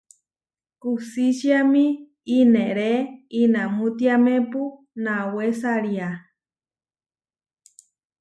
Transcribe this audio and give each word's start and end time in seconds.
Kuhsíčiami 0.81 1.85
ineré 2.39 2.93
inamútiámepu 3.41 4.63
nawésaria. 5.03 6.07